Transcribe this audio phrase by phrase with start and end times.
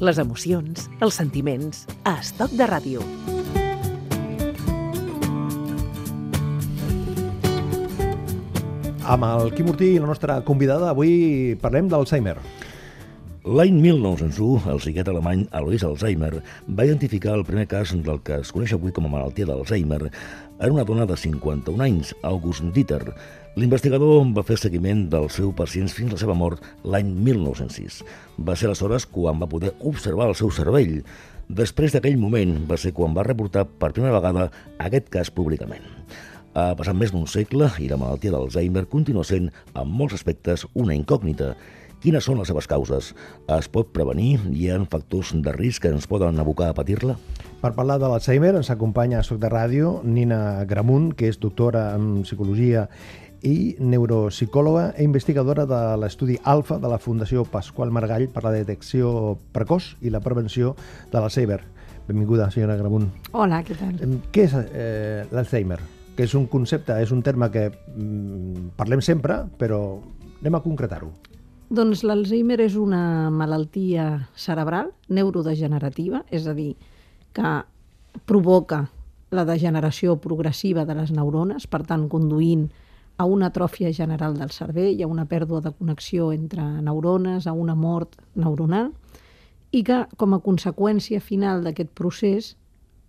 [0.00, 3.04] les emocions, els sentiments, a Estoc de Ràdio.
[9.10, 12.38] Amb el Quim Ortí, la nostra convidada, avui parlem d'Alzheimer.
[13.40, 18.52] L'any 1901, el psiquiat alemany Alois Alzheimer va identificar el primer cas del que es
[18.52, 20.06] coneix avui com a malaltia d'Alzheimer
[20.60, 23.14] en una dona de 51 anys, August Dieter.
[23.56, 28.02] L'investigador va fer seguiment dels seus pacients fins a la seva mort l'any 1906.
[28.46, 31.00] Va ser aleshores quan va poder observar el seu cervell.
[31.48, 35.82] Després d'aquell moment va ser quan va reportar per primera vegada aquest cas públicament.
[36.54, 40.94] Ha passat més d'un segle i la malaltia d'Alzheimer continua sent, en molts aspectes, una
[40.94, 41.54] incògnita.
[42.00, 43.10] Quines són les seves causes?
[43.52, 44.38] Es pot prevenir?
[44.56, 47.18] Hi ha factors de risc que ens poden abocar a patir-la?
[47.60, 51.90] Per parlar de l'Alzheimer ens acompanya a Soc de Ràdio Nina Gramunt, que és doctora
[51.98, 52.86] en Psicologia
[53.44, 59.36] i neuropsicòloga i investigadora de l'estudi Alfa de la Fundació Pasqual Margall per la detecció
[59.52, 60.72] precoç i la prevenció
[61.12, 61.60] de l'Alzheimer.
[62.08, 63.10] Benvinguda, senyora Gramunt.
[63.36, 64.00] Hola, què tal?
[64.32, 65.82] Què és eh, l'Alzheimer?
[66.16, 69.82] Que és un concepte, és un terme que mm, parlem sempre, però
[70.40, 71.12] anem a concretar-ho.
[71.70, 76.72] Doncs l'Alzheimer és una malaltia cerebral neurodegenerativa, és a dir,
[77.30, 77.52] que
[78.26, 78.88] provoca
[79.30, 82.66] la degeneració progressiva de les neurones, per tant, conduint
[83.22, 87.78] a una atròfia general del cervell, a una pèrdua de connexió entre neurones, a una
[87.78, 88.90] mort neuronal,
[89.70, 92.56] i que, com a conseqüència final d'aquest procés,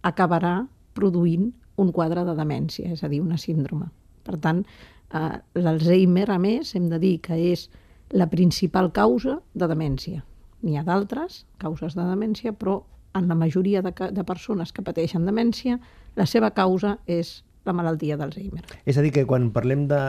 [0.05, 1.49] acabarà produint
[1.81, 3.89] un quadre de demència, és a dir, una síndrome.
[4.21, 4.61] Per tant,
[5.17, 7.71] eh, l'Alzheimer, a més, hem de dir que és
[8.11, 10.25] la principal causa de demència.
[10.61, 12.81] N'hi ha d'altres causes de demència, però
[13.17, 15.79] en la majoria de, de persones que pateixen demència,
[16.15, 18.63] la seva causa és la malaltia d'Alzheimer.
[18.85, 19.99] És a dir, que quan parlem de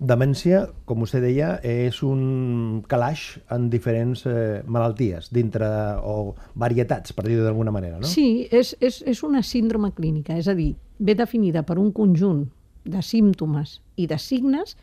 [0.00, 5.68] demència, com vostè deia, és un calaix en diferents eh, malalties, dintre
[6.00, 8.08] o varietats, per dir-ho d'alguna manera, no?
[8.08, 12.46] Sí, és, és, és una síndrome clínica, és a dir, ve definida per un conjunt
[12.88, 14.76] de símptomes i de signes.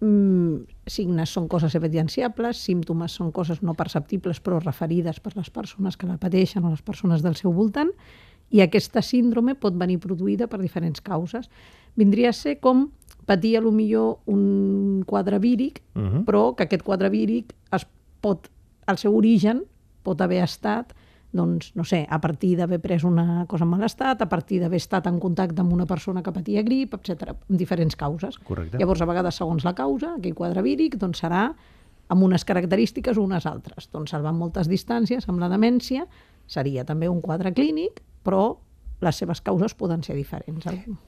[0.00, 5.96] Mm, signes són coses evidenciables, símptomes són coses no perceptibles però referides per les persones
[5.96, 7.92] que la pateixen o les persones del seu voltant,
[8.52, 11.48] i aquesta síndrome pot venir produïda per diferents causes.
[11.96, 12.90] Vindria a ser com
[13.26, 16.24] patir a lo millor un quadre víric, Uh -huh.
[16.24, 17.86] però que aquest quadre víric es
[18.20, 18.50] pot,
[18.86, 19.64] el seu origen
[20.02, 20.92] pot haver estat
[21.32, 24.80] doncs, no sé, a partir d'haver pres una cosa en mal estat, a partir d'haver
[24.80, 28.38] estat en contacte amb una persona que patia grip, etc, amb diferents causes.
[28.44, 28.78] Correcte.
[28.80, 31.48] Llavors, a vegades, segons la causa, aquell quadre víric doncs, serà
[32.08, 33.90] amb unes característiques o unes altres.
[33.92, 36.06] Doncs salvant moltes distàncies amb la demència
[36.46, 38.56] seria també un quadre clínic, però
[39.02, 40.64] les seves causes poden ser diferents.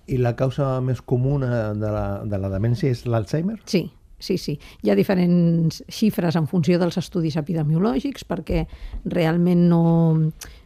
[0.07, 3.57] I la causa més comuna de la, de la demència és l'Alzheimer?
[3.65, 3.87] Sí,
[4.19, 4.59] sí, sí.
[4.83, 8.65] Hi ha diferents xifres en funció dels estudis epidemiològics perquè
[9.05, 9.83] realment no,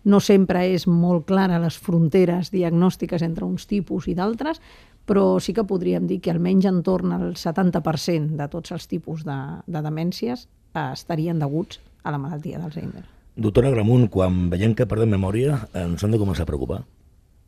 [0.05, 4.61] no sempre és molt clara les fronteres diagnòstiques entre uns tipus i d'altres,
[5.05, 9.39] però sí que podríem dir que almenys entorn al 70% de tots els tipus de,
[9.67, 13.05] de demències eh, estarien deguts a la malaltia d'Alzheimer.
[13.37, 16.83] Doctora Gramunt, quan veiem que perdem memòria, ens hem de començar a preocupar.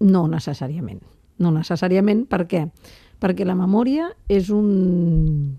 [0.01, 1.03] No necessàriament.
[1.43, 2.63] No necessàriament, per què?
[3.21, 5.59] Perquè la memòria és un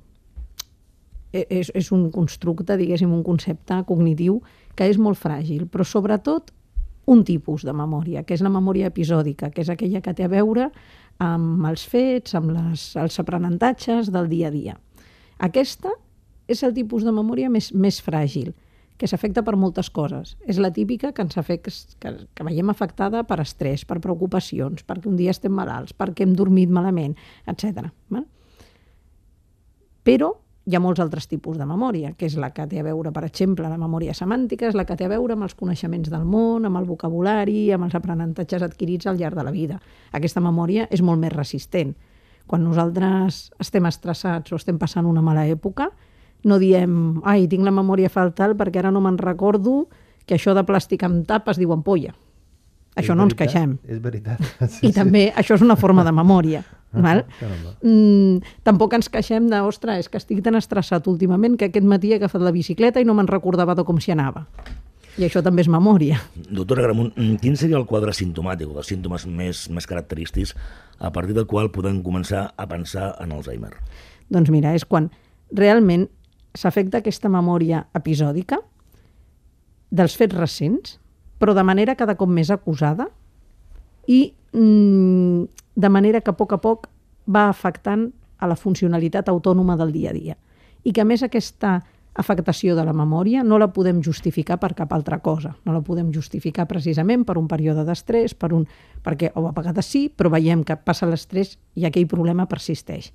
[1.50, 4.40] és, és un constructe, diguéssim, un concepte cognitiu
[4.75, 6.53] que és molt fràgil, però sobretot
[7.06, 10.31] un tipus de memòria, que és la memòria episòdica, que és aquella que té a
[10.31, 10.72] veure
[11.22, 14.78] amb els fets, amb les, els aprenentatges del dia a dia.
[15.38, 15.94] Aquesta
[16.47, 18.53] és el tipus de memòria més, més fràgil,
[18.97, 20.35] que s'afecta per moltes coses.
[20.47, 25.09] És la típica que ens afecta, que, que veiem afectada per estrès, per preocupacions, perquè
[25.12, 27.16] un dia estem malalts, perquè hem dormit malament,
[27.52, 27.90] etc.
[30.06, 30.31] Però
[30.65, 33.23] hi ha molts altres tipus de memòria, que és la que té a veure, per
[33.27, 36.65] exemple, la memòria semàntica, és la que té a veure amb els coneixements del món,
[36.65, 39.77] amb el vocabulari, amb els aprenentatges adquirits al llarg de la vida.
[40.17, 41.93] Aquesta memòria és molt més resistent.
[42.49, 45.91] Quan nosaltres estem estressats o estem passant una mala època,
[46.45, 49.85] no diem, ai, tinc la memòria fatal perquè ara no me'n recordo
[50.25, 52.13] que això de plàstic amb tap es diu ampolla.
[52.95, 53.78] Això És no ens veritat, queixem.
[53.85, 54.41] És veritat.
[54.87, 56.63] I també això és una forma de memòria.
[57.03, 57.25] Val?
[57.81, 62.13] Mm, tampoc ens queixem de, ostres, és que estic tan estressat últimament que aquest matí
[62.13, 64.45] he agafat la bicicleta i no me'n recordava de com s'hi anava.
[65.15, 66.17] I això també és memòria.
[66.35, 70.55] Doctora Gramunt, mm, quin seria el quadre simptomàtic o els símptomes més, més característics
[70.99, 73.71] a partir del qual podem començar a pensar en Alzheimer?
[74.29, 75.09] Doncs mira, és quan
[75.55, 76.09] realment
[76.55, 78.59] s'afecta aquesta memòria episòdica
[79.91, 80.97] dels fets recents,
[81.39, 83.07] però de manera cada cop més acusada
[84.07, 85.45] i mm,
[85.75, 86.87] de manera que a poc a poc
[87.27, 90.37] va afectant a la funcionalitat autònoma del dia a dia.
[90.83, 91.79] I que a més aquesta
[92.16, 95.55] afectació de la memòria no la podem justificar per cap altra cosa.
[95.66, 98.63] No la podem justificar precisament per un període d'estrès, per un...
[99.03, 103.11] perquè o a vegades sí, però veiem que passa l'estrès i aquell problema persisteix.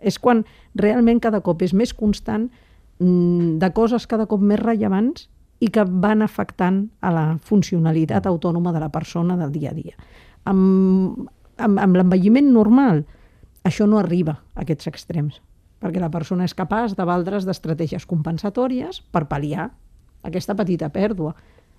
[0.00, 0.42] És quan
[0.74, 2.48] realment cada cop és més constant
[2.98, 5.28] mm, de coses cada cop més rellevants
[5.60, 9.98] i que van afectant a la funcionalitat autònoma de la persona del dia a dia.
[10.48, 11.28] Amb,
[11.58, 13.04] amb, amb l'envelliment normal,
[13.64, 15.42] això no arriba a aquests extrems
[15.78, 19.70] perquè la persona és capaç de valdre's d'estratègies compensatòries per pal·liar
[20.26, 21.34] aquesta petita pèrdua.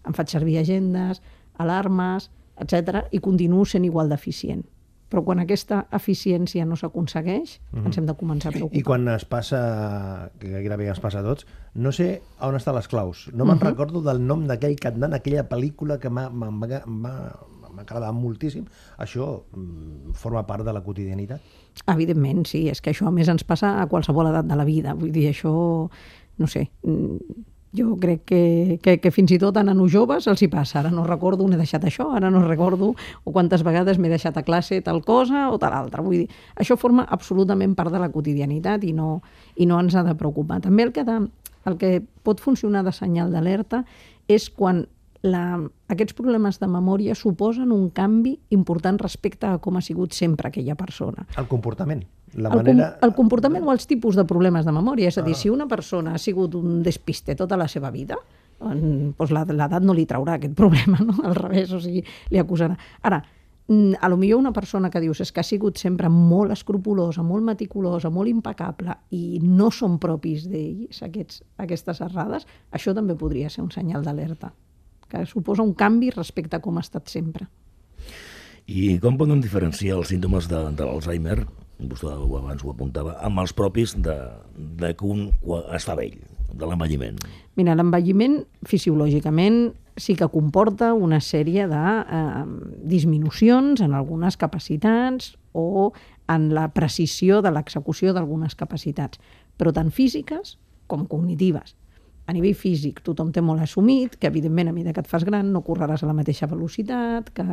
[0.08, 1.22] Em faig servir agendes,
[1.60, 2.30] alarmes,
[2.60, 4.64] etc i continuo sent igual d'eficient.
[5.10, 7.86] Però quan aquesta eficiència no s'aconsegueix, mm -hmm.
[7.86, 8.80] ens hem de començar a preocupar.
[8.80, 12.88] I quan es passa, que gairebé ens passa a tots, no sé on estan les
[12.88, 13.30] claus.
[13.34, 13.70] No me'n mm -hmm.
[13.70, 16.30] recordo del nom d'aquell cantant, aquella pel·lícula que m'ha
[17.80, 18.66] m'ha agradat moltíssim.
[19.00, 21.40] Això mm, forma part de la quotidianitat?
[21.88, 22.68] Evidentment, sí.
[22.70, 24.96] És que això a més ens passa a qualsevol edat de la vida.
[24.98, 25.54] Vull dir, això,
[26.38, 27.46] no sé, mm,
[27.78, 30.80] jo crec que, que, que fins i tot a nanos joves els hi passa.
[30.81, 34.38] Ara no recordo on he deixat això, ara no recordo o quantes vegades m'he deixat
[34.38, 36.04] a classe tal cosa o tal altra.
[36.04, 36.30] Vull dir,
[36.60, 39.20] això forma absolutament part de la quotidianitat i no,
[39.56, 40.60] i no ens ha de preocupar.
[40.66, 41.20] També el que, de,
[41.70, 43.86] el que pot funcionar de senyal d'alerta
[44.28, 44.88] és quan
[45.21, 45.60] la,
[45.92, 50.75] aquests problemes de memòria suposen un canvi important respecte a com ha sigut sempre aquella
[50.80, 51.25] persona.
[51.38, 52.06] El comportament.
[52.33, 52.92] La el, manera...
[52.94, 55.10] com, el comportament o els tipus de problemes de memòria.
[55.10, 55.39] És a dir, ah.
[55.39, 58.19] si una persona ha sigut un despiste tota la seva vida,
[58.60, 61.18] doncs l'edat no li traurà aquest problema, no?
[61.25, 62.77] al revés, o sigui, li acusarà.
[63.07, 63.19] Ara,
[63.68, 67.24] mm, a lo millor una persona que dius és que ha sigut sempre molt escrupulosa,
[67.24, 73.50] molt meticulosa, molt impecable i no són propis d'ells aquests, aquestes errades, això també podria
[73.50, 74.54] ser un senyal d'alerta
[75.09, 77.50] que suposa un canvi respecte a com ha estat sempre.
[78.69, 81.39] I com poden diferenciar els símptomes de, de l'Alzheimer,
[81.89, 84.15] vostè abans ho apuntava, amb els propis de,
[84.56, 85.29] de que un
[85.73, 86.19] està vell,
[86.53, 87.17] de l'envelliment?
[87.57, 92.45] Mira, l'envelliment fisiològicament sí que comporta una sèrie de eh,
[92.94, 95.91] disminucions en algunes capacitats o
[96.29, 99.19] en la precisió de l'execució d'algunes capacitats,
[99.57, 100.57] però tant físiques
[100.88, 101.75] com cognitives
[102.30, 105.50] a nivell físic tothom té molt assumit que, evidentment, a mesura que et fas gran
[105.54, 107.46] no correràs a la mateixa velocitat, que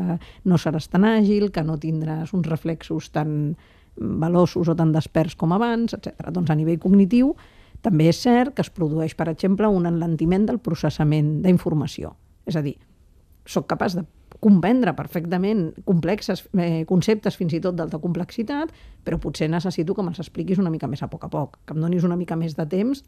[0.44, 3.56] no seràs tan àgil, que no tindràs uns reflexos tan
[3.96, 6.28] veloços o tan desperts com abans, etc.
[6.28, 7.32] Doncs a nivell cognitiu
[7.84, 12.12] també és cert que es produeix, per exemple, un enlentiment del processament d'informació.
[12.46, 12.76] És a dir,
[13.49, 14.05] sóc capaç de
[14.43, 18.75] comprendre perfectament complexes eh, conceptes fins i tot d'alta complexitat,
[19.06, 21.81] però potser necessito que me'ls expliquis una mica més a poc a poc, que em
[21.81, 23.00] donis una mica més de temps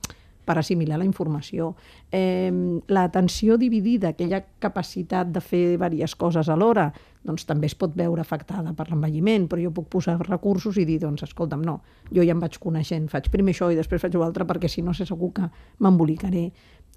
[0.49, 1.75] per assimilar la informació.
[2.11, 2.49] Eh,
[2.89, 6.89] L'atenció dividida, aquella capacitat de fer diverses coses alhora,
[7.29, 10.99] doncs també es pot veure afectada per l'envelliment, però jo puc posar recursos i dir,
[11.03, 14.47] doncs, escolta'm, no, jo ja em vaig coneixent, faig primer això i després faig l'altre
[14.49, 15.49] perquè si no sé segur que
[15.85, 16.49] m'embolicaré.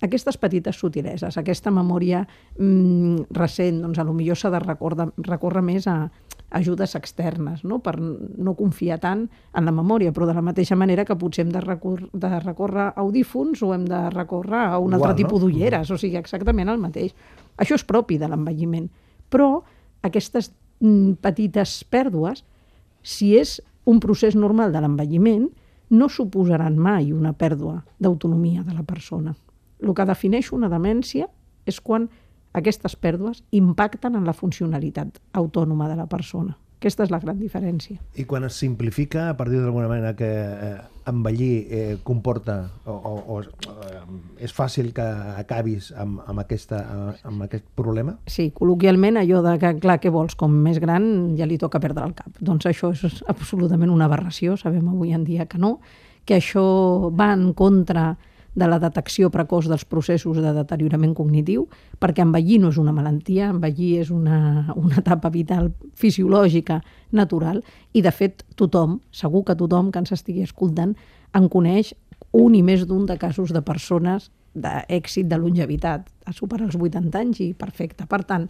[0.01, 2.24] Aquestes petites sutileses, aquesta memòria
[2.57, 5.98] mm, recent, doncs a lo millor s'ha de recordar, recórrer més a,
[6.51, 7.80] ajudes externes, no?
[7.80, 9.24] per no confiar tant
[9.56, 12.89] en la memòria, però de la mateixa manera que potser hem de, recórrer, de recórrer
[12.89, 15.48] a audífons o hem de recórrer a un Igual, altre tipus no?
[15.48, 17.15] d'ulleres, o sigui, exactament el mateix.
[17.57, 18.89] Això és propi de l'envelliment.
[19.31, 19.62] Però
[20.03, 20.51] aquestes
[20.83, 22.44] mm, petites pèrdues,
[23.01, 25.48] si és un procés normal de l'envelliment,
[25.92, 29.34] no suposaran mai una pèrdua d'autonomia de la persona.
[29.81, 31.27] El que defineix una demència
[31.65, 32.10] és quan
[32.53, 36.58] aquestes pèrdues impacten en la funcionalitat autònoma de la persona.
[36.81, 38.00] Aquesta és la gran diferència.
[38.17, 40.72] I quan es simplifica, a partir d'alguna manera que eh,
[41.05, 44.00] envellir eh, comporta o, o, o eh,
[44.41, 45.05] és fàcil que
[45.38, 46.79] acabis amb, amb, aquesta,
[47.22, 48.15] amb aquest problema?
[48.25, 51.05] Sí, col·loquialment allò de que, clar, què vols, com més gran
[51.38, 52.34] ja li toca perdre el cap.
[52.41, 55.75] Doncs això és absolutament una aberració, sabem avui en dia que no,
[56.25, 56.65] que això
[57.13, 61.67] va en contra de la detecció precoç dels processos de deteriorament cognitiu,
[62.00, 66.81] perquè envellir no és una malaltia, envellir és una, una etapa vital fisiològica
[67.12, 67.62] natural,
[67.93, 70.96] i de fet tothom, segur que tothom que ens estigui escoltant,
[71.34, 71.93] en coneix
[72.36, 77.20] un i més d'un de casos de persones d'èxit de longevitat, a superar els 80
[77.20, 78.05] anys i perfecte.
[78.08, 78.50] Per tant,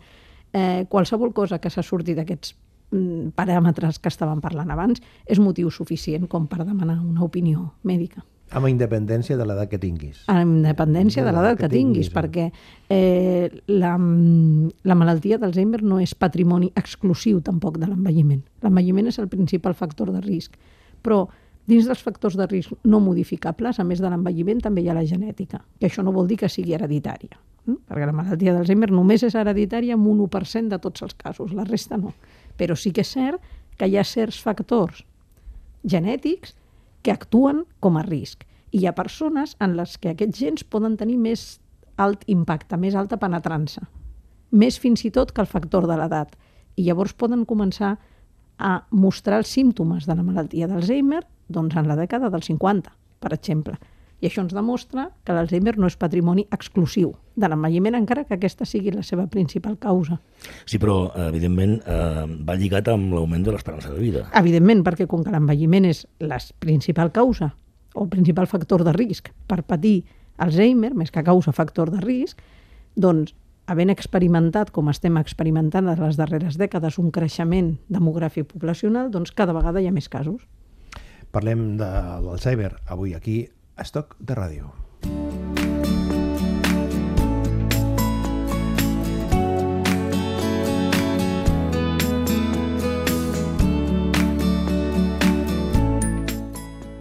[0.53, 2.55] eh, qualsevol cosa que s'ha sortit d'aquests
[2.91, 8.25] mm, paràmetres que estàvem parlant abans és motiu suficient com per demanar una opinió mèdica.
[8.51, 10.23] Amb independència de l'edat que tinguis.
[10.31, 12.49] Amb independència de l'edat que, que tinguis, tinguis perquè
[12.91, 18.41] eh, la, la malaltia d'Alzheimer no és patrimoni exclusiu tampoc de l'envelliment.
[18.65, 20.59] L'envelliment és el principal factor de risc,
[21.01, 21.23] però
[21.71, 25.07] dins dels factors de risc no modificables, a més de l'envelliment, també hi ha la
[25.07, 27.39] genètica, que això no vol dir que sigui hereditària,
[27.69, 27.77] eh?
[27.87, 31.67] perquè la malaltia d'Alzheimer només és hereditària en un 1% de tots els casos, la
[31.67, 32.11] resta no.
[32.59, 35.05] Però sí que és cert que hi ha certs factors
[35.87, 36.57] genètics
[37.01, 40.95] que actuen com a risc I hi ha persones en les que aquests gens poden
[40.97, 41.59] tenir més
[41.97, 43.83] alt impacte, més alta penetrança,
[44.51, 46.37] més fins i tot que el factor de l'edat.
[46.79, 47.97] I llavors poden començar
[48.57, 53.33] a mostrar els símptomes de la malaltia d'Alzheimer doncs, en la dècada dels 50, per
[53.35, 53.75] exemple.
[54.21, 58.67] I això ens demostra que l'Alzheimer no és patrimoni exclusiu de l'envelliment, encara que aquesta
[58.69, 60.19] sigui la seva principal causa.
[60.69, 64.27] Sí, però, evidentment, eh, va lligat amb l'augment de l'esperança de vida.
[64.37, 67.55] Evidentment, perquè com que l'envelliment és la principal causa
[67.93, 70.03] o principal factor de risc per patir
[70.37, 72.37] Alzheimer, més que causa factor de risc,
[72.95, 73.33] doncs,
[73.71, 79.55] havent experimentat, com estem experimentant en les darreres dècades, un creixement demogràfic poblacional, doncs cada
[79.55, 80.45] vegada hi ha més casos.
[81.31, 81.89] Parlem de
[82.25, 83.45] l'Alzheimer avui aquí
[83.81, 84.67] Estoc de Ràdio.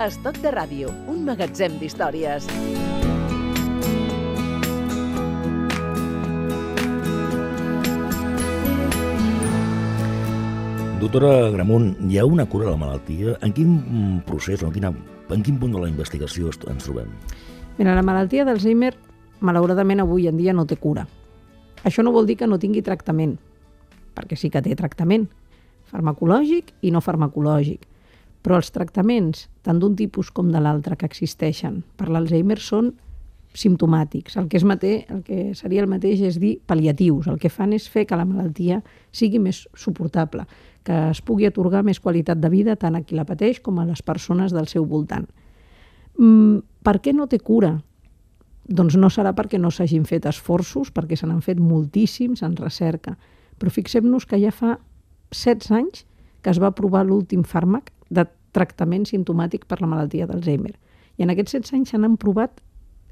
[0.00, 2.48] Estoc de Ràdio, un magatzem d'històries.
[11.00, 13.36] Doctora Gramunt, hi ha una cura a la malaltia?
[13.44, 14.96] En quin procés o en, quina,
[15.34, 17.10] en quin punt de la investigació ens trobem?
[17.78, 18.94] Mira, la malaltia d'Alzheimer,
[19.40, 21.06] malauradament, avui en dia no té cura.
[21.84, 23.38] Això no vol dir que no tingui tractament,
[24.16, 25.28] perquè sí que té tractament,
[25.90, 27.86] farmacològic i no farmacològic.
[28.40, 32.94] Però els tractaments, tant d'un tipus com de l'altre que existeixen per l'Alzheimer, són
[33.56, 34.36] simptomàtics.
[34.38, 37.28] El que, és mate, el que seria el mateix és dir pal·liatius.
[37.32, 38.80] El que fan és fer que la malaltia
[39.12, 40.46] sigui més suportable,
[40.84, 43.86] que es pugui atorgar més qualitat de vida tant a qui la pateix com a
[43.88, 45.26] les persones del seu voltant.
[46.18, 47.74] Mm, per què no té cura?
[48.70, 53.16] Doncs no serà perquè no s'hagin fet esforços, perquè se n'han fet moltíssims en recerca.
[53.58, 54.78] Però fixem-nos que ja fa
[55.34, 56.04] 16 anys
[56.40, 58.24] que es va aprovar l'últim fàrmac de
[58.56, 60.74] tractament simptomàtic per la malaltia d'Alzheimer.
[61.18, 62.62] I en aquests 16 anys se n'han provat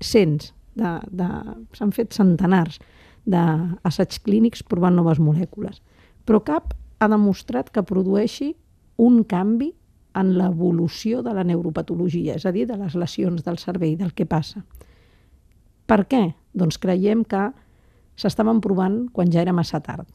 [0.00, 1.28] cents, de, de,
[1.76, 2.78] s'han fet centenars
[3.28, 5.82] d'assaigs clínics provant noves molècules.
[6.24, 8.54] Però cap ha demostrat que produeixi
[8.98, 9.72] un canvi
[10.18, 14.26] en l'evolució de la neuropatologia, és a dir, de les lesions del cervell, del que
[14.26, 14.64] passa.
[15.88, 16.22] Per què?
[16.58, 17.48] Doncs creiem que
[18.18, 20.08] s'estaven provant quan ja era massa tard,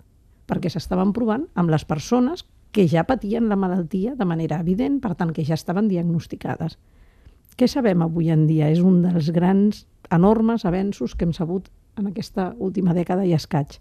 [0.49, 5.13] perquè s'estaven provant amb les persones que ja patien la malaltia de manera evident, per
[5.15, 6.77] tant, que ja estaven diagnosticades.
[7.55, 8.71] Què sabem avui en dia?
[8.73, 11.69] És un dels grans, enormes avenços que hem sabut
[12.01, 13.77] en aquesta última dècada i escaig.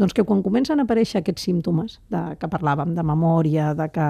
[0.00, 4.06] Doncs que quan comencen a aparèixer aquests símptomes de, que parlàvem, de memòria, de que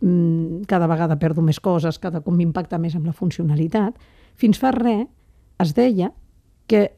[0.00, 3.98] mm, cada vegada perdo més coses, cada com m'impacta més amb la funcionalitat,
[4.40, 5.06] fins fa res
[5.60, 6.10] es deia
[6.70, 6.88] que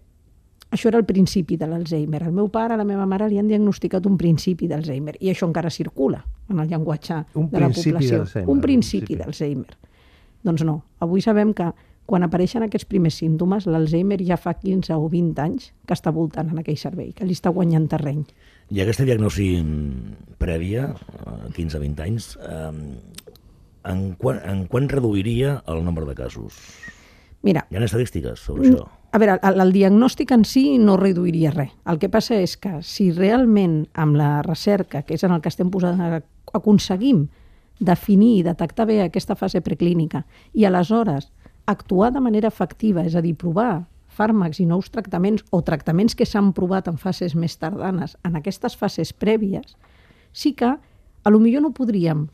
[0.73, 2.23] això era el principi de l'Alzheimer.
[2.25, 5.71] El meu pare, la meva mare li han diagnosticat un principi d'Alzheimer i això encara
[5.71, 8.25] circula en el llenguatge un de la població.
[8.49, 9.77] Un principi d'Alzheimer.
[10.43, 11.69] Doncs no, avui sabem que
[12.07, 16.51] quan apareixen aquests primers símptomes, l'Alzheimer ja fa 15 o 20 anys que està voltant
[16.51, 18.25] en aquell cervell, que li està guanyant terreny.
[18.73, 19.51] I aquesta diagnosi
[20.41, 20.89] prèvia,
[21.57, 22.73] 15-20 anys, eh,
[23.93, 26.59] en, quan, en quan reduiria el nombre de casos?
[27.43, 28.87] Mira, Hi ha estadístiques sobre això?
[29.13, 31.73] A veure, el, el diagnòstic en si no reduiria res.
[31.91, 35.51] El que passa és que si realment amb la recerca, que és en el que
[35.53, 36.01] estem posant,
[36.55, 37.27] aconseguim
[37.83, 40.23] definir i detectar bé aquesta fase preclínica
[40.55, 41.29] i aleshores
[41.67, 46.27] actuar de manera efectiva, és a dir, provar fàrmacs i nous tractaments o tractaments que
[46.29, 49.77] s'han provat en fases més tardanes, en aquestes fases prèvies,
[50.33, 52.27] sí que a lo millor no podríem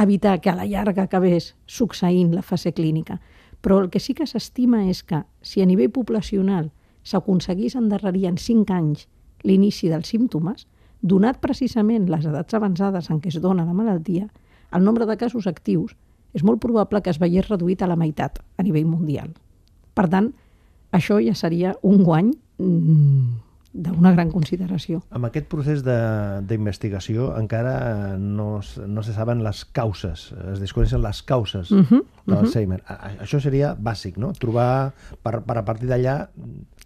[0.00, 3.20] evitar que a la llarga acabés succeint la fase clínica,
[3.60, 6.70] però el que sí que s'estima és que si a nivell poblacional
[7.02, 9.06] s'aconseguís endarrerir en 5 anys
[9.44, 10.66] l'inici dels símptomes,
[11.00, 14.28] donat precisament les edats avançades en què es dona la malaltia,
[14.72, 15.96] el nombre de casos actius
[16.36, 19.32] és molt probable que es veiés reduït a la meitat a nivell mundial.
[19.94, 20.30] Per tant,
[20.94, 23.30] això ja seria un guany mm,
[23.72, 24.98] d'una gran consideració.
[25.14, 31.70] Amb aquest procés d'investigació encara no, no se saben les causes, es desconeixen les causes
[31.70, 32.80] uh -huh, de l'Alzheimer.
[32.82, 33.22] Uh -huh.
[33.22, 34.32] Això seria bàsic, no?
[34.32, 36.28] Trobar, per, per a partir d'allà...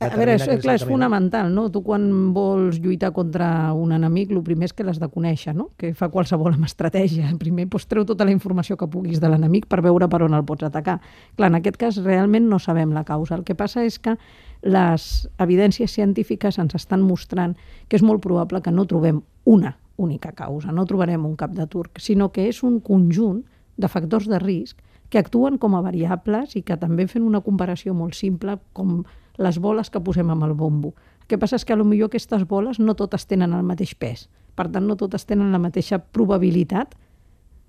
[0.01, 1.71] A veure, és, clar, és fonamental, no?
[1.71, 5.71] Tu quan vols lluitar contra un enemic, el primer és que l'has de conèixer, no?
[5.77, 7.33] Que fa qualsevol amb estratègia.
[7.39, 10.45] Primer doncs, treu tota la informació que puguis de l'enemic per veure per on el
[10.45, 11.01] pots atacar.
[11.37, 13.37] Clar, en aquest cas realment no sabem la causa.
[13.37, 14.19] El que passa és que
[14.65, 17.53] les evidències científiques ens estan mostrant
[17.89, 21.67] que és molt probable que no trobem una única causa, no trobarem un cap de
[21.71, 23.45] turc, sinó que és un conjunt
[23.77, 24.81] de factors de risc
[25.13, 29.03] que actuen com a variables i que també fent una comparació molt simple com
[29.37, 30.95] les boles que posem amb el bombo.
[31.21, 34.71] El que passa és que potser aquestes boles no totes tenen el mateix pes, per
[34.73, 36.97] tant no totes tenen la mateixa probabilitat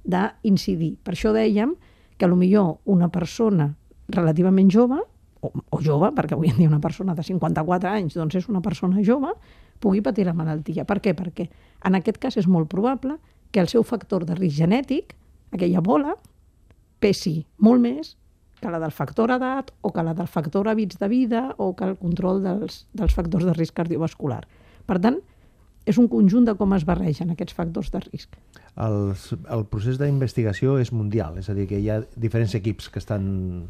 [0.05, 0.95] d'incidir.
[1.03, 1.75] Per això dèiem
[2.17, 3.73] que potser una persona
[4.07, 5.01] relativament jove,
[5.41, 8.61] o, o jove, perquè avui en dia una persona de 54 anys doncs és una
[8.65, 9.33] persona jove,
[9.79, 10.85] pugui patir la malaltia.
[10.87, 11.15] Per què?
[11.17, 11.47] Perquè
[11.85, 13.17] en aquest cas és molt probable
[13.51, 15.15] que el seu factor de risc genètic,
[15.55, 16.15] aquella bola,
[16.99, 18.15] pesi molt més
[18.61, 21.85] que la del factor edat o que la del factor hàbits de vida o que
[21.85, 24.41] el control dels, dels factors de risc cardiovascular.
[24.85, 25.19] Per tant,
[25.85, 28.33] és un conjunt de com es barregen aquests factors de risc.
[28.81, 29.13] El,
[29.53, 33.27] el procés d'investigació és mundial, és a dir, que hi ha diferents equips que estan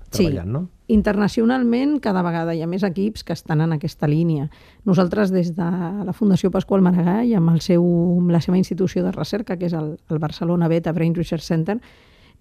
[0.09, 0.53] treballant, sí.
[0.55, 0.63] no?
[0.95, 4.47] Internacionalment, cada vegada hi ha més equips que estan en aquesta línia.
[4.87, 5.69] Nosaltres, des de
[6.07, 7.85] la Fundació Pasqual Maragall, amb el seu,
[8.31, 11.77] la seva institució de recerca, que és el, el Barcelona Beta Brain Research Center,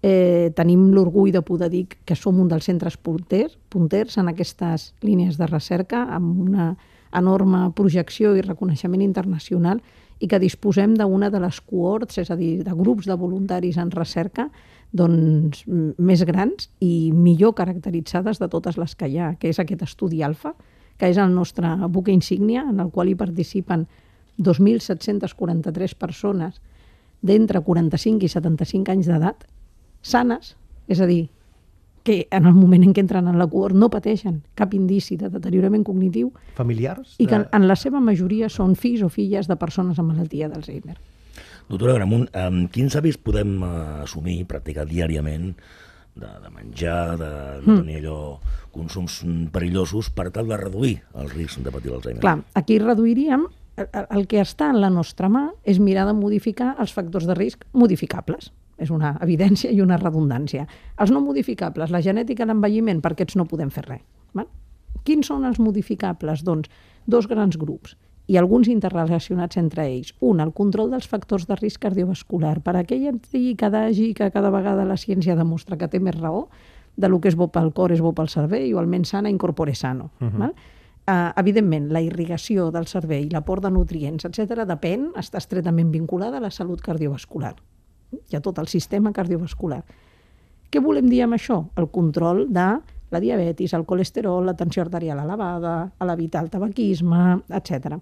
[0.01, 4.93] eh, tenim l'orgull de poder dir que som un dels centres punters, punters en aquestes
[5.03, 6.75] línies de recerca, amb una
[7.17, 9.81] enorme projecció i reconeixement internacional
[10.19, 13.91] i que disposem d'una de les cohorts, és a dir, de grups de voluntaris en
[13.91, 14.49] recerca
[14.95, 19.83] doncs, més grans i millor caracteritzades de totes les que hi ha, que és aquest
[19.83, 20.53] estudi alfa,
[20.97, 23.87] que és el nostre buque insígnia, en el qual hi participen
[24.39, 26.61] 2.743 persones
[27.25, 29.47] d'entre 45 i 75 anys d'edat,
[30.05, 30.55] sanes,
[30.87, 31.25] és a dir,
[32.05, 35.31] que en el moment en què entren en la cohort no pateixen cap indici de
[35.33, 36.29] deteriorament cognitiu.
[36.55, 37.15] Familiars?
[37.17, 40.47] I que en, en la seva majoria són fills o filles de persones amb malaltia
[40.51, 40.93] d'Alzheimer.
[41.65, 43.71] Doctora Gramunt, amb quins hàbits podem uh,
[44.03, 45.55] assumir, practicar diàriament,
[46.15, 47.31] de, de menjar, de
[47.65, 47.79] no mm.
[47.81, 48.19] tenir allò,
[48.75, 49.17] consums
[49.51, 52.21] perillosos, per tal de reduir el risc de patir l'Alzheimer?
[52.21, 53.47] Clar, aquí reduiríem
[53.81, 57.33] el, el que està en la nostra mà és mirar de modificar els factors de
[57.33, 60.67] risc modificables és una evidència i una redundància.
[60.99, 64.03] Els no modificables, la genètica, l'envelliment, per aquests no podem fer res.
[64.35, 64.49] Val?
[65.05, 66.43] Quins són els modificables?
[66.43, 66.71] Doncs
[67.05, 67.95] dos grans grups
[68.27, 70.15] i alguns interrelacionats entre ells.
[70.25, 72.57] Un, el control dels factors de risc cardiovascular.
[72.65, 76.47] Per aquell que hagi que cada vegada la ciència demostra que té més raó,
[76.97, 79.75] de lo que és bo pel cor és bo pel cervell, o almenys sana incorpore
[79.75, 80.11] sano.
[80.19, 80.37] Uh -huh.
[80.39, 80.55] val?
[81.07, 86.39] Uh, evidentment, la irrigació del cervell, l'aport de nutrients, etc depèn, està estretament vinculada a
[86.39, 87.55] la salut cardiovascular
[88.11, 89.81] hi ha tot el sistema cardiovascular.
[90.71, 91.61] Què volem dir amb això?
[91.79, 92.67] El control de
[93.11, 97.99] la diabetis, el colesterol, la tensió arterial elevada, l'evitar el tabaquisme, etc.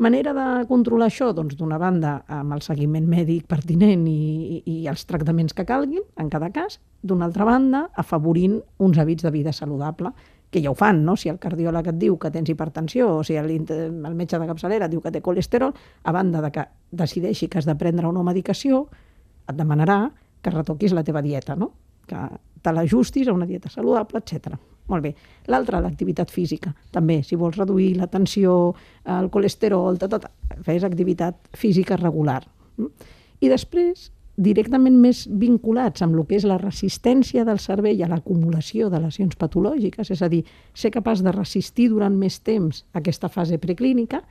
[0.00, 1.30] Manera de controlar això?
[1.36, 4.16] Doncs d'una banda amb el seguiment mèdic pertinent i,
[4.56, 9.26] i, i els tractaments que calguin, en cada cas, d'una altra banda afavorint uns hàbits
[9.26, 10.12] de vida saludable,
[10.50, 11.16] que ja ho fan, no?
[11.16, 14.88] Si el cardiòleg et diu que tens hipertensió o si el, el metge de capçalera
[14.88, 18.24] et diu que té colesterol, a banda de que decideixi que has de prendre una
[18.26, 18.88] medicació,
[19.46, 20.02] et demanarà
[20.42, 21.72] que retoquis la teva dieta, no?
[22.10, 22.18] que
[22.60, 24.56] te l'ajustis a una dieta saludable, etc.
[24.90, 25.12] Molt bé.
[25.52, 26.72] L'altra, l'activitat física.
[26.90, 28.74] També, si vols reduir la tensió,
[29.06, 30.26] el colesterol, tot, tot,
[30.66, 32.42] fes activitat física regular.
[33.40, 38.88] I després, directament més vinculats amb el que és la resistència del cervell a l'acumulació
[38.88, 43.58] de lesions patològiques, és a dir, ser capaç de resistir durant més temps aquesta fase
[43.60, 44.22] preclínica,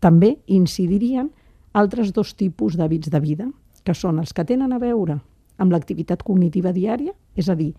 [0.00, 1.30] també incidirien
[1.76, 3.50] altres dos tipus d'hàbits de vida,
[3.84, 5.18] que són els que tenen a veure
[5.60, 7.74] amb l'activitat cognitiva diària, és a dir,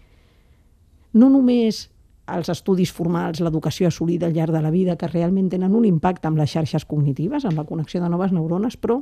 [1.14, 1.88] no només
[2.26, 6.30] els estudis formals, l'educació assolida al llarg de la vida, que realment tenen un impacte
[6.30, 9.02] amb les xarxes cognitives, amb la connexió de noves neurones, però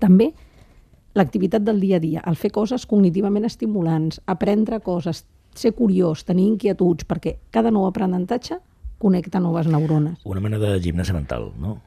[0.00, 0.32] també
[1.18, 5.24] l'activitat del dia a dia, el fer coses cognitivament estimulants, aprendre coses,
[5.58, 8.60] ser curiós, tenir inquietuds, perquè cada nou aprenentatge
[8.98, 10.18] connecta noves neurones.
[10.26, 11.78] Una mena de gimnàsia mental, no?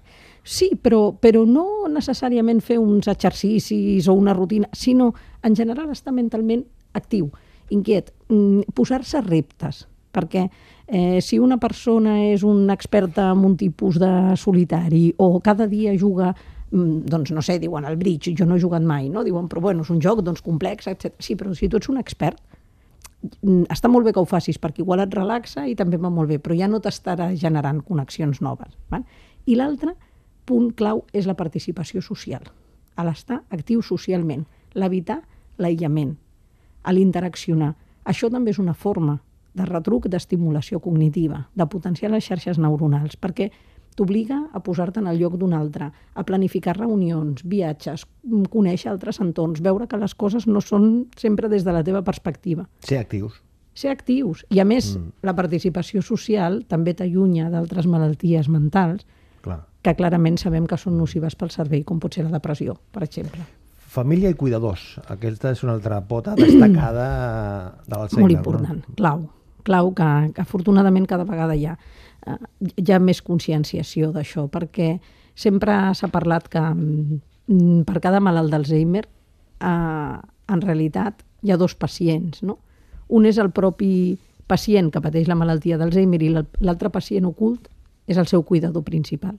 [0.44, 5.12] Sí, però, però no necessàriament fer uns exercicis o una rutina, sinó
[5.46, 6.65] en general estar mentalment
[6.98, 7.30] actiu,
[7.70, 10.48] inquiet, mm, posar-se reptes, perquè
[10.88, 15.94] eh, si una persona és una experta en un tipus de solitari o cada dia
[15.98, 16.34] juga
[16.72, 19.26] doncs no sé, diuen el bridge, jo no he jugat mai, no?
[19.28, 21.14] Diuen, però bueno, és un joc doncs, complex, etc.
[21.20, 22.40] Sí, però si tu ets un expert,
[23.42, 26.30] mm, està molt bé que ho facis perquè igual et relaxa i també va molt
[26.30, 28.72] bé, però ja no t'estarà generant connexions noves.
[28.90, 29.04] Val?
[29.46, 29.96] I l'altre,
[30.46, 32.44] punt clau és la participació social,
[32.96, 35.22] a l'estar actiu socialment, l'evitar
[35.58, 36.16] l'aïllament,
[36.84, 37.76] a l'interaccionar.
[38.06, 39.20] Això també és una forma
[39.54, 43.52] de retruc d'estimulació cognitiva, de potenciar les xarxes neuronals, perquè
[43.95, 48.06] t'obliga a posar-te en el lloc d'un altre, a planificar reunions, viatges,
[48.49, 52.67] conèixer altres entorns, veure que les coses no són sempre des de la teva perspectiva.
[52.88, 53.41] Ser actius.
[53.73, 54.45] Ser actius.
[54.51, 55.23] I a més, mm.
[55.27, 59.06] la participació social també t'allunya d'altres malalties mentals,
[59.41, 63.04] Clar que clarament sabem que són nocives pel cervell, com pot ser la depressió, per
[63.08, 63.43] exemple.
[63.91, 64.95] Família i cuidadors.
[65.12, 67.08] Aquesta és una altra pota destacada
[67.89, 68.27] de l'Alzheimer.
[68.27, 68.97] Molt important, no?
[68.99, 69.25] clau.
[69.62, 74.96] Clau que, que afortunadament cada vegada hi ha, eh, hi ha més conscienciació d'això, perquè
[75.36, 80.18] sempre s'ha parlat que mm, per cada malalt d'Alzheimer eh,
[80.52, 82.60] en realitat hi ha dos pacients, no?
[83.12, 87.68] Un és el propi pacient que pateix la malaltia d'Alzheimer i l'altre pacient ocult
[88.08, 89.38] és el seu cuidador principal.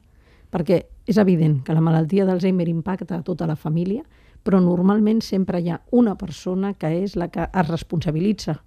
[0.52, 4.02] Perquè és evident que la malaltia d'Alzheimer impacta a tota la família,
[4.42, 8.58] però normalment sempre hi ha una persona que és la que es responsabilitza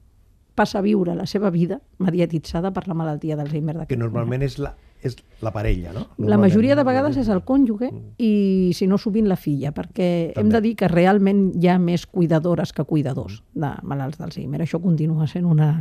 [0.55, 3.81] passa a viure la seva vida mediatitzada per la malaltia d'Alzheimer.
[3.89, 4.71] Que normalment és la,
[5.05, 6.05] és la parella, no?
[6.17, 10.41] La majoria de vegades és el cònjuge i, si no, sovint la filla, perquè També.
[10.41, 14.63] hem de dir que realment hi ha més cuidadores que cuidadors de malalts d'Alzheimer.
[14.63, 15.71] Això continua sent una,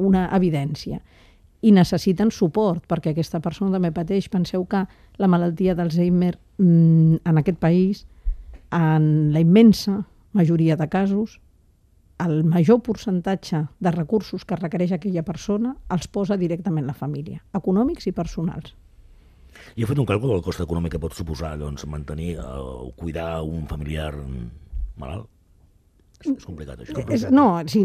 [0.00, 1.00] una evidència.
[1.60, 4.30] I necessiten suport, perquè aquesta persona també pateix.
[4.32, 4.86] Penseu que
[5.20, 8.06] la malaltia d'Alzheimer mm, en aquest país,
[8.72, 10.00] en la immensa
[10.32, 11.40] majoria de casos,
[12.24, 18.08] el major percentatge de recursos que requereix aquella persona els posa directament la família, econòmics
[18.10, 18.74] i personals.
[19.76, 22.90] I ha fet un càlcul del cost econòmic que pot suposar doncs, mantenir eh, o
[22.96, 24.12] cuidar un familiar
[25.00, 25.28] malalt?
[26.20, 27.00] És complicat, això.
[27.08, 27.80] És, no, sí,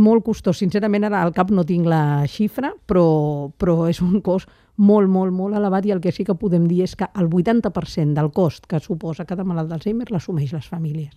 [0.00, 0.56] molt costós.
[0.62, 4.48] Sincerament, ara al cap no tinc la xifra, però, però és un cost
[4.80, 8.16] molt, molt, molt elevat i el que sí que podem dir és que el 80%
[8.16, 11.12] del cost que suposa cada malalt d'Alzheimer l'assumeix les famílies.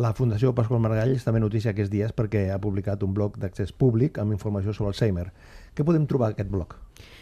[0.00, 3.72] La Fundació Pasqual Margall està també notícia aquests dies perquè ha publicat un blog d'accés
[3.72, 5.26] públic amb informació sobre Alzheimer.
[5.76, 6.76] Què podem trobar en aquest blog?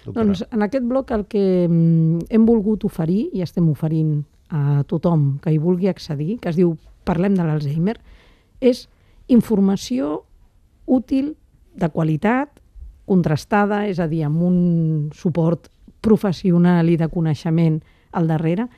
[0.04, 0.14] Doctora?
[0.20, 4.20] Doncs en aquest blog el que mm, hem volgut oferir i estem oferint
[4.54, 7.96] a tothom que hi vulgui accedir, que es diu Parlem de l'Alzheimer,
[8.60, 8.86] és
[9.28, 10.22] informació
[10.86, 11.34] útil,
[11.74, 12.60] de qualitat,
[13.08, 14.58] contrastada, és a dir, amb un
[15.16, 15.68] suport
[16.04, 17.80] professional i de coneixement
[18.14, 18.68] al darrere,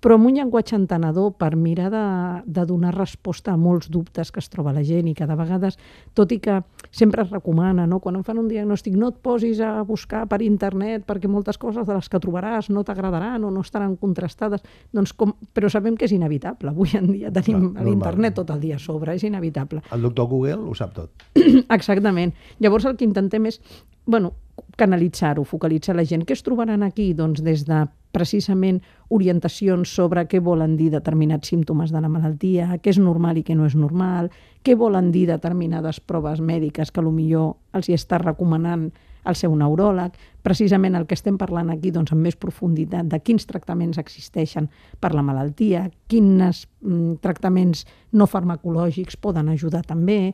[0.00, 2.04] però amb un llenguatge entenedor per mirar de,
[2.46, 5.78] de donar resposta a molts dubtes que es troba la gent i que de vegades,
[6.14, 8.00] tot i que sempre es recomana, no?
[8.04, 11.86] quan em fan un diagnòstic no et posis a buscar per internet perquè moltes coses
[11.86, 15.34] de les que trobaràs no t'agradaran o no estaran contrastades, doncs com...
[15.54, 16.72] però sabem que és inevitable.
[16.72, 19.82] Avui en dia tenim l'internet tot el dia a sobre, és inevitable.
[19.94, 21.28] El doctor Google ho sap tot.
[21.78, 22.34] Exactament.
[22.62, 23.60] Llavors el que intentem és
[24.08, 24.32] bueno,
[24.80, 26.24] canalitzar-ho, focalitzar la gent.
[26.24, 27.10] Què es trobaran aquí?
[27.14, 27.82] Doncs des de
[28.12, 33.44] precisament orientacions sobre què volen dir determinats símptomes de la malaltia, què és normal i
[33.44, 34.30] què no és normal,
[34.64, 38.90] què volen dir determinades proves mèdiques que millor els hi està recomanant
[39.28, 43.44] el seu neuròleg, precisament el que estem parlant aquí doncs, amb més profunditat de quins
[43.48, 44.68] tractaments existeixen
[45.00, 50.32] per la malaltia, quins mm, tractaments no farmacològics poden ajudar també,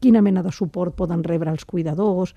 [0.00, 2.34] quina mena de suport poden rebre els cuidadors,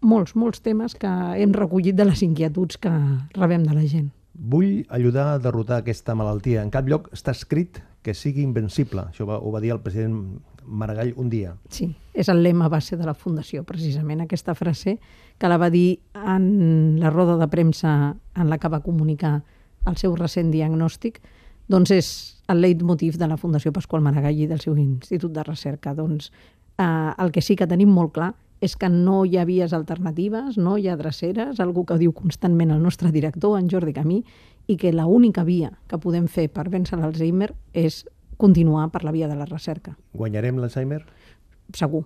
[0.00, 2.92] molts, molts temes que hem recollit de les inquietuds que
[3.36, 4.10] rebem de la gent.
[4.34, 6.62] Vull ajudar a derrotar aquesta malaltia.
[6.62, 9.06] En cap lloc està escrit que sigui invencible.
[9.12, 11.56] Això va, ho va dir el president Maragall un dia.
[11.70, 14.98] Sí, és el lema base de la Fundació, precisament aquesta frase
[15.38, 19.42] que la va dir en la roda de premsa en la que va comunicar
[19.86, 21.18] el seu recent diagnòstic,
[21.68, 22.08] doncs és
[22.52, 25.94] el leitmotiv de la Fundació Pasqual Maragall i del seu Institut de Recerca.
[25.94, 26.30] Doncs
[26.78, 30.56] eh, el que sí que tenim molt clar és que no hi ha vies alternatives,
[30.56, 34.22] no hi ha dreceres, algú que diu constantment el nostre director, en Jordi Camí,
[34.70, 38.04] i que l'única via que podem fer per vèncer l'Alzheimer és
[38.38, 39.96] continuar per la via de la recerca.
[40.14, 41.02] Guanyarem l'Alzheimer?
[41.74, 42.04] Segur.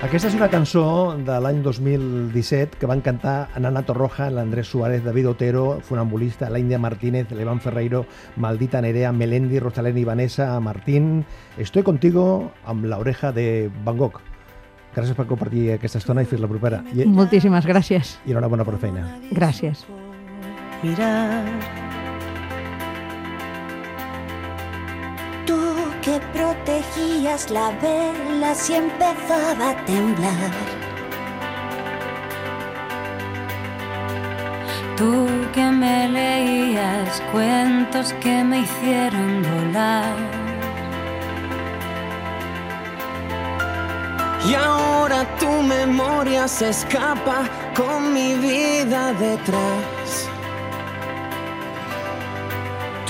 [0.00, 0.82] Aquesta és una cançó
[1.26, 6.78] de l'any 2017 que van cantar Nana Torroja, l'Andrés Suárez, David Otero, Funambulista, la India
[6.80, 11.26] Martínez, Levan Ferreiro, Maldita Nerea, Melendi, Rosalén i Vanessa, Martín.
[11.58, 14.22] Estoy contigo amb la oreja de Van Gogh.
[14.96, 16.80] Gràcies per compartir aquesta estona i fins la propera.
[16.96, 18.16] I, Moltíssimes gràcies.
[18.24, 19.04] I enhorabona per feina.
[19.36, 19.84] Gràcies.
[20.80, 21.89] Mirar
[27.30, 30.50] protegías la vela si empezaba a temblar.
[34.96, 40.16] Tú que me leías cuentos que me hicieron volar.
[44.48, 49.99] Y ahora tu memoria se escapa con mi vida detrás.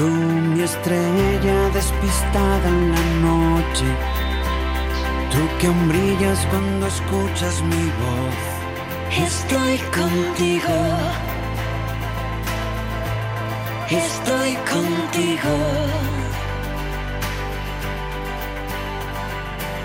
[0.01, 3.85] Tú, mi estrella despistada en la noche,
[5.31, 8.39] tú que aún brillas cuando escuchas mi voz.
[9.29, 10.77] Estoy contigo.
[13.91, 15.55] Estoy contigo.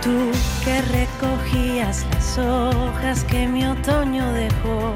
[0.01, 0.31] Tú
[0.63, 4.93] que recogías las hojas que mi otoño dejó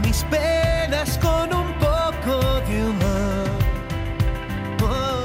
[0.00, 3.48] mis penas con un poco de humor.
[4.82, 5.24] Oh.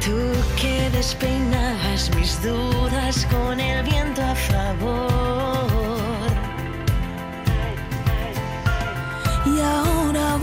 [0.00, 0.16] Tú
[0.60, 5.64] que despeinabas mis dudas con el viento a favor.
[9.46, 10.36] Y ahora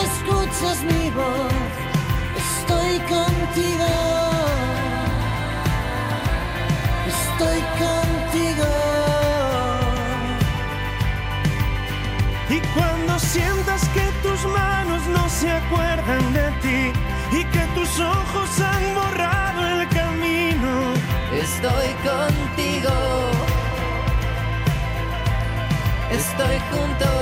[0.00, 1.52] escuchas mi voz,
[2.36, 3.90] estoy contigo.
[7.06, 8.68] Estoy contigo.
[12.50, 16.92] Y cuando sientas que tus manos no se acuerdan de ti
[17.32, 20.94] y que tus ojos han borrado el camino,
[21.32, 22.94] Estoy contigo.
[26.10, 27.17] Estoy junto